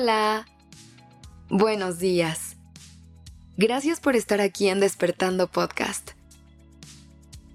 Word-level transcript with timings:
Hola. 0.00 0.46
Buenos 1.48 1.98
días. 1.98 2.54
Gracias 3.56 3.98
por 3.98 4.14
estar 4.14 4.40
aquí 4.40 4.68
en 4.68 4.78
Despertando 4.78 5.48
Podcast. 5.48 6.12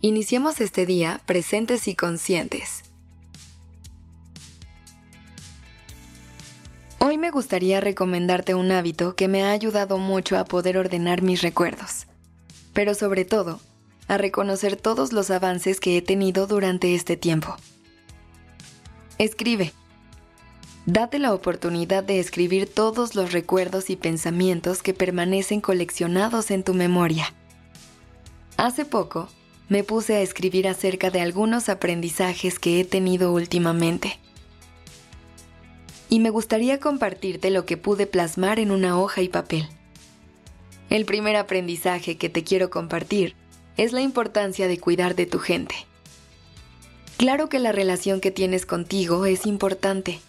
Iniciemos 0.01 0.59
este 0.59 0.85
día 0.85 1.21
presentes 1.25 1.87
y 1.87 1.95
conscientes. 1.95 2.83
Hoy 6.99 7.17
me 7.17 7.31
gustaría 7.31 7.79
recomendarte 7.79 8.55
un 8.55 8.73
hábito 8.73 9.15
que 9.15 9.29
me 9.29 9.45
ha 9.45 9.51
ayudado 9.51 9.97
mucho 9.97 10.37
a 10.37 10.43
poder 10.43 10.77
ordenar 10.77 11.21
mis 11.21 11.41
recuerdos, 11.41 12.07
pero 12.73 12.93
sobre 12.93 13.23
todo, 13.23 13.61
a 14.09 14.17
reconocer 14.17 14.75
todos 14.75 15.13
los 15.13 15.31
avances 15.31 15.79
que 15.79 15.95
he 15.95 16.01
tenido 16.01 16.45
durante 16.45 16.93
este 16.93 17.15
tiempo. 17.15 17.55
Escribe. 19.17 19.71
Date 20.85 21.17
la 21.17 21.33
oportunidad 21.33 22.03
de 22.03 22.19
escribir 22.19 22.67
todos 22.67 23.15
los 23.15 23.31
recuerdos 23.31 23.89
y 23.89 23.95
pensamientos 23.95 24.83
que 24.83 24.93
permanecen 24.93 25.61
coleccionados 25.61 26.51
en 26.51 26.63
tu 26.63 26.73
memoria. 26.73 27.33
Hace 28.57 28.83
poco, 28.83 29.29
me 29.69 29.85
puse 29.85 30.15
a 30.15 30.21
escribir 30.21 30.67
acerca 30.67 31.09
de 31.09 31.21
algunos 31.21 31.69
aprendizajes 31.69 32.59
que 32.59 32.81
he 32.81 32.85
tenido 32.85 33.31
últimamente. 33.31 34.19
Y 36.09 36.19
me 36.19 36.29
gustaría 36.29 36.81
compartirte 36.81 37.49
lo 37.49 37.65
que 37.65 37.77
pude 37.77 38.05
plasmar 38.05 38.59
en 38.59 38.69
una 38.69 38.99
hoja 38.99 39.21
y 39.21 39.29
papel. 39.29 39.65
El 40.89 41.05
primer 41.05 41.37
aprendizaje 41.37 42.17
que 42.17 42.29
te 42.29 42.43
quiero 42.43 42.69
compartir 42.69 43.35
es 43.77 43.93
la 43.93 44.01
importancia 44.01 44.67
de 44.67 44.77
cuidar 44.77 45.15
de 45.15 45.27
tu 45.27 45.39
gente. 45.39 45.75
Claro 47.15 47.47
que 47.47 47.59
la 47.59 47.71
relación 47.71 48.19
que 48.19 48.31
tienes 48.31 48.65
contigo 48.65 49.25
es 49.25 49.45
importante 49.45 50.19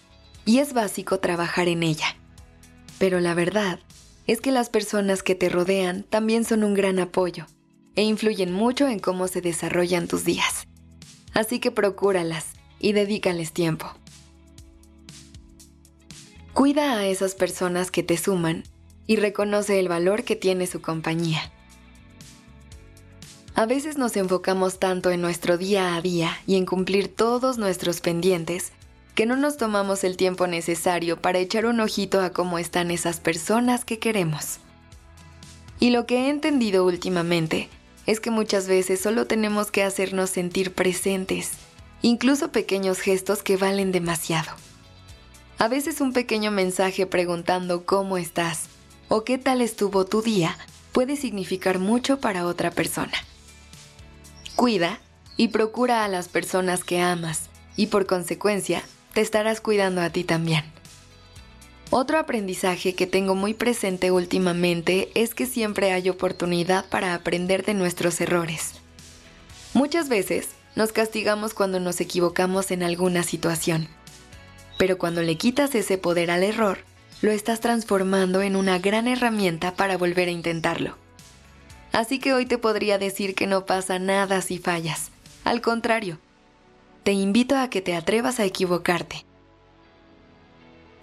y 0.45 0.59
es 0.59 0.73
básico 0.73 1.21
trabajar 1.21 1.69
en 1.69 1.83
ella. 1.83 2.17
Pero 2.99 3.21
la 3.21 3.35
verdad 3.35 3.81
es 4.27 4.41
que 4.41 4.53
las 4.53 4.71
personas 4.71 5.23
que 5.23 5.35
te 5.35 5.49
rodean 5.49 6.03
también 6.03 6.45
son 6.45 6.65
un 6.65 6.75
gran 6.75 6.99
apoyo 6.99 7.47
e 7.97 8.03
influyen 8.03 8.53
mucho 8.53 8.89
en 8.89 8.99
cómo 8.99 9.29
se 9.29 9.41
desarrollan 9.41 10.09
tus 10.09 10.25
días. 10.25 10.67
Así 11.33 11.59
que 11.59 11.71
procúralas 11.71 12.47
y 12.79 12.93
dedícales 12.93 13.53
tiempo. 13.53 13.87
Cuida 16.53 16.99
a 16.99 17.07
esas 17.07 17.35
personas 17.35 17.91
que 17.91 18.03
te 18.03 18.17
suman 18.17 18.63
y 19.07 19.17
reconoce 19.17 19.81
el 19.81 19.89
valor 19.89 20.25
que 20.25 20.37
tiene 20.37 20.67
su 20.67 20.81
compañía. 20.81 21.53
A 23.57 23.67
veces 23.67 23.99
nos 23.99 24.17
enfocamos 24.17 24.79
tanto 24.79 25.11
en 25.11 25.21
nuestro 25.21 25.59
día 25.59 25.95
a 25.95 26.01
día 26.01 26.37
y 26.47 26.57
en 26.57 26.67
cumplir 26.67 27.15
todos 27.15 27.59
nuestros 27.59 28.01
pendientes 28.01 28.73
que 29.15 29.27
no 29.27 29.37
nos 29.37 29.57
tomamos 29.57 30.03
el 30.05 30.17
tiempo 30.17 30.47
necesario 30.47 31.21
para 31.21 31.39
echar 31.39 31.67
un 31.67 31.81
ojito 31.81 32.21
a 32.21 32.31
cómo 32.31 32.59
están 32.59 32.91
esas 32.91 33.21
personas 33.21 33.85
que 33.85 33.99
queremos. 33.99 34.59
Y 35.79 35.91
lo 35.91 36.07
que 36.07 36.27
he 36.27 36.31
entendido 36.31 36.85
últimamente 36.85 37.69
es 38.07 38.21
que 38.21 38.31
muchas 38.31 38.67
veces 38.67 39.01
solo 39.01 39.27
tenemos 39.27 39.71
que 39.71 39.83
hacernos 39.83 40.31
sentir 40.31 40.73
presentes, 40.73 41.53
incluso 42.03 42.51
pequeños 42.51 43.01
gestos 43.01 43.43
que 43.43 43.57
valen 43.57 43.93
demasiado. 43.93 44.51
A 45.59 45.69
veces 45.69 46.01
un 46.01 46.13
pequeño 46.13 46.51
mensaje 46.51 47.07
preguntando 47.07 47.87
cómo 47.87 48.19
estás 48.19 48.65
o 49.09 49.25
qué 49.25 49.39
tal 49.39 49.61
estuvo 49.61 50.05
tu 50.05 50.23
día 50.23 50.59
puede 50.93 51.17
significar 51.17 51.79
mucho 51.79 52.21
para 52.21 52.47
otra 52.47 52.71
persona. 52.71 53.15
Cuida 54.57 55.01
y 55.37 55.49
procura 55.49 56.05
a 56.05 56.09
las 56.09 56.29
personas 56.29 56.85
que 56.85 57.01
amas 57.01 57.49
y 57.77 57.87
por 57.87 58.07
consecuencia 58.07 58.83
te 59.15 59.21
estarás 59.21 59.61
cuidando 59.61 60.03
a 60.03 60.11
ti 60.11 60.25
también. 60.25 60.65
Otro 61.91 62.19
aprendizaje 62.19 62.95
que 62.95 63.07
tengo 63.07 63.35
muy 63.35 63.55
presente 63.55 64.11
últimamente 64.11 65.11
es 65.15 65.35
que 65.35 65.47
siempre 65.47 65.93
hay 65.93 66.09
oportunidad 66.09 66.87
para 66.87 67.15
aprender 67.15 67.65
de 67.65 67.75
nuestros 67.75 68.21
errores. 68.21 68.73
Muchas 69.75 70.09
veces 70.09 70.49
nos 70.75 70.93
castigamos 70.93 71.55
cuando 71.55 71.79
nos 71.79 72.01
equivocamos 72.01 72.71
en 72.73 72.83
alguna 72.83 73.23
situación, 73.23 73.89
pero 74.77 74.99
cuando 74.99 75.23
le 75.23 75.37
quitas 75.37 75.75
ese 75.75 75.99
poder 75.99 76.33
al 76.33 76.43
error, 76.43 76.79
lo 77.23 77.31
estás 77.31 77.61
transformando 77.61 78.43
en 78.43 78.57
una 78.57 78.79
gran 78.79 79.07
herramienta 79.07 79.75
para 79.75 79.97
volver 79.97 80.29
a 80.29 80.33
intentarlo. 80.33 80.97
Así 81.93 82.19
que 82.19 82.35
hoy 82.35 82.45
te 82.45 82.59
podría 82.59 82.99
decir 82.99 83.37
que 83.37 83.47
no 83.47 83.67
pasa 83.67 84.01
nada 84.01 84.43
si 84.43 84.59
fallas. 84.59 85.11
Al 85.45 85.61
contrario, 85.61 86.19
te 87.05 87.13
invito 87.13 87.57
a 87.59 87.69
que 87.69 87.83
te 87.83 87.95
atrevas 87.95 88.41
a 88.41 88.47
equivocarte. 88.47 89.27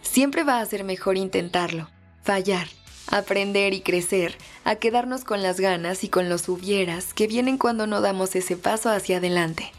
Siempre 0.01 0.43
va 0.43 0.59
a 0.59 0.65
ser 0.65 0.83
mejor 0.83 1.15
intentarlo, 1.15 1.89
fallar, 2.23 2.67
aprender 3.07 3.75
y 3.75 3.81
crecer, 3.81 4.35
a 4.63 4.75
quedarnos 4.75 5.23
con 5.23 5.43
las 5.43 5.59
ganas 5.59 6.03
y 6.03 6.09
con 6.09 6.27
los 6.27 6.49
hubieras 6.49 7.13
que 7.13 7.27
vienen 7.27 7.59
cuando 7.59 7.85
no 7.85 8.01
damos 8.01 8.35
ese 8.35 8.57
paso 8.57 8.89
hacia 8.89 9.17
adelante. 9.17 9.71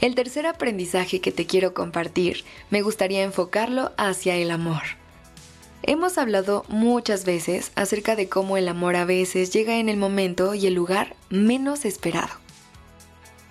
El 0.00 0.14
tercer 0.14 0.46
aprendizaje 0.46 1.20
que 1.20 1.32
te 1.32 1.44
quiero 1.44 1.74
compartir 1.74 2.44
me 2.70 2.82
gustaría 2.82 3.24
enfocarlo 3.24 3.90
hacia 3.96 4.36
el 4.36 4.52
amor. 4.52 4.82
Hemos 5.82 6.18
hablado 6.18 6.64
muchas 6.68 7.24
veces 7.24 7.72
acerca 7.74 8.14
de 8.14 8.28
cómo 8.28 8.56
el 8.56 8.68
amor 8.68 8.94
a 8.94 9.04
veces 9.04 9.52
llega 9.52 9.78
en 9.78 9.88
el 9.88 9.96
momento 9.96 10.54
y 10.54 10.68
el 10.68 10.74
lugar 10.74 11.16
menos 11.30 11.84
esperado. 11.84 12.47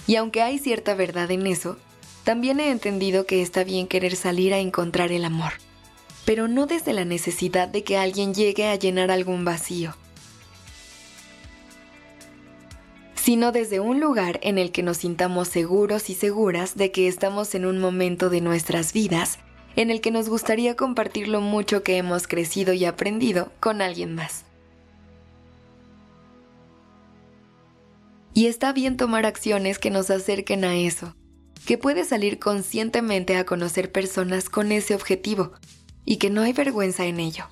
Y 0.07 0.15
aunque 0.15 0.41
hay 0.41 0.57
cierta 0.57 0.95
verdad 0.95 1.29
en 1.31 1.45
eso, 1.45 1.77
también 2.23 2.59
he 2.59 2.71
entendido 2.71 3.25
que 3.25 3.41
está 3.41 3.63
bien 3.63 3.87
querer 3.87 4.15
salir 4.15 4.53
a 4.53 4.59
encontrar 4.59 5.11
el 5.11 5.25
amor, 5.25 5.53
pero 6.25 6.47
no 6.47 6.65
desde 6.65 6.93
la 6.93 7.05
necesidad 7.05 7.67
de 7.67 7.83
que 7.83 7.97
alguien 7.97 8.33
llegue 8.33 8.67
a 8.67 8.75
llenar 8.75 9.11
algún 9.11 9.45
vacío, 9.45 9.95
sino 13.15 13.51
desde 13.51 13.81
un 13.81 13.99
lugar 13.99 14.39
en 14.41 14.57
el 14.57 14.71
que 14.71 14.83
nos 14.83 14.97
sintamos 14.97 15.49
seguros 15.49 16.09
y 16.09 16.15
seguras 16.15 16.77
de 16.77 16.91
que 16.91 17.09
estamos 17.09 17.53
en 17.55 17.65
un 17.65 17.77
momento 17.77 18.29
de 18.29 18.39
nuestras 18.39 18.93
vidas 18.93 19.39
en 19.75 19.91
el 19.91 20.01
que 20.01 20.11
nos 20.11 20.27
gustaría 20.27 20.75
compartir 20.75 21.27
lo 21.27 21.39
mucho 21.39 21.83
que 21.83 21.97
hemos 21.97 22.27
crecido 22.27 22.73
y 22.73 22.85
aprendido 22.85 23.51
con 23.59 23.81
alguien 23.81 24.15
más. 24.15 24.46
Y 28.37 28.45
está 28.45 28.71
bien 28.71 28.97
tomar 28.97 29.25
acciones 29.25 29.79
que 29.79 29.89
nos 29.89 30.11
acerquen 30.11 30.63
a 30.63 30.75
eso, 30.75 31.15
que 31.65 31.79
puedes 31.79 32.09
salir 32.09 32.37
conscientemente 32.37 33.35
a 33.35 33.47
conocer 33.47 33.91
personas 33.91 34.47
con 34.47 34.71
ese 34.71 34.93
objetivo 34.93 35.53
y 36.05 36.17
que 36.17 36.29
no 36.29 36.43
hay 36.43 36.53
vergüenza 36.53 37.07
en 37.07 37.19
ello. 37.19 37.45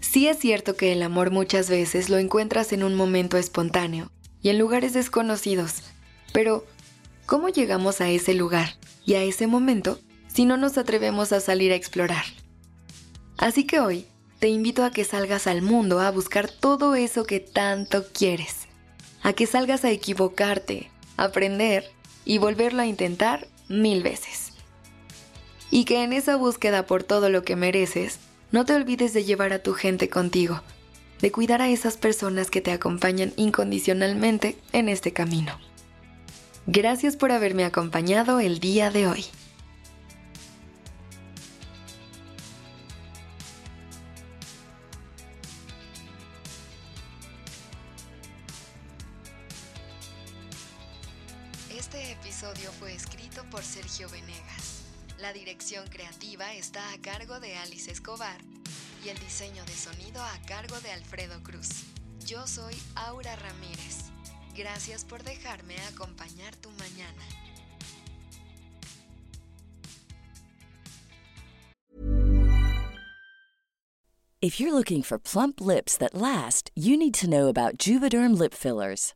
Sí 0.00 0.26
es 0.26 0.38
cierto 0.38 0.74
que 0.74 0.90
el 0.90 1.02
amor 1.02 1.32
muchas 1.32 1.68
veces 1.68 2.08
lo 2.08 2.16
encuentras 2.16 2.72
en 2.72 2.82
un 2.82 2.94
momento 2.94 3.36
espontáneo 3.36 4.10
y 4.40 4.48
en 4.48 4.58
lugares 4.58 4.94
desconocidos, 4.94 5.82
pero 6.32 6.64
¿cómo 7.26 7.50
llegamos 7.50 8.00
a 8.00 8.08
ese 8.08 8.32
lugar 8.32 8.70
y 9.04 9.16
a 9.16 9.22
ese 9.22 9.46
momento 9.46 10.00
si 10.28 10.46
no 10.46 10.56
nos 10.56 10.78
atrevemos 10.78 11.34
a 11.34 11.40
salir 11.40 11.72
a 11.72 11.76
explorar. 11.76 12.24
Así 13.36 13.64
que 13.64 13.80
hoy 13.80 14.06
te 14.38 14.48
invito 14.48 14.82
a 14.82 14.92
que 14.92 15.04
salgas 15.04 15.46
al 15.46 15.60
mundo 15.60 16.00
a 16.00 16.10
buscar 16.10 16.50
todo 16.50 16.94
eso 16.94 17.24
que 17.24 17.40
tanto 17.40 18.06
quieres, 18.14 18.65
a 19.26 19.32
que 19.32 19.48
salgas 19.48 19.84
a 19.84 19.90
equivocarte, 19.90 20.88
aprender 21.16 21.90
y 22.24 22.38
volverlo 22.38 22.82
a 22.82 22.86
intentar 22.86 23.48
mil 23.68 24.04
veces. 24.04 24.52
Y 25.68 25.84
que 25.84 26.04
en 26.04 26.12
esa 26.12 26.36
búsqueda 26.36 26.86
por 26.86 27.02
todo 27.02 27.28
lo 27.28 27.42
que 27.42 27.56
mereces, 27.56 28.20
no 28.52 28.64
te 28.64 28.74
olvides 28.74 29.14
de 29.14 29.24
llevar 29.24 29.52
a 29.52 29.64
tu 29.64 29.72
gente 29.72 30.08
contigo, 30.08 30.62
de 31.20 31.32
cuidar 31.32 31.60
a 31.60 31.68
esas 31.68 31.96
personas 31.96 32.52
que 32.52 32.60
te 32.60 32.70
acompañan 32.70 33.32
incondicionalmente 33.34 34.58
en 34.70 34.88
este 34.88 35.12
camino. 35.12 35.58
Gracias 36.68 37.16
por 37.16 37.32
haberme 37.32 37.64
acompañado 37.64 38.38
el 38.38 38.60
día 38.60 38.90
de 38.90 39.08
hoy. 39.08 39.24
Este 51.86 52.10
episodio 52.10 52.72
fue 52.72 52.92
escrito 52.92 53.44
por 53.48 53.62
Sergio 53.62 54.08
Venegas. 54.08 54.82
La 55.20 55.32
dirección 55.32 55.86
creativa 55.86 56.52
está 56.52 56.80
a 56.92 57.00
cargo 57.00 57.38
de 57.38 57.54
Alice 57.58 57.88
Escobar 57.88 58.40
y 59.04 59.10
el 59.10 59.18
diseño 59.20 59.64
de 59.64 59.72
sonido 59.72 60.20
a 60.20 60.36
cargo 60.48 60.80
de 60.80 60.90
Alfredo 60.90 61.40
Cruz. 61.44 61.84
Yo 62.26 62.44
soy 62.48 62.74
Aura 62.96 63.36
Ramírez. 63.36 64.06
Gracias 64.56 65.04
por 65.04 65.22
dejarme 65.22 65.76
acompañar 65.94 66.56
tu 66.56 66.70
mañana. 66.70 67.22
If 74.42 74.58
you're 74.58 74.74
looking 74.74 75.02
for 75.02 75.18
plump 75.18 75.60
lips 75.60 75.96
that 75.98 76.14
last, 76.14 76.72
you 76.74 76.96
need 76.96 77.14
to 77.14 77.28
know 77.28 77.46
about 77.46 77.78
Juvederm 77.78 78.36
lip 78.36 78.54
fillers. 78.54 79.14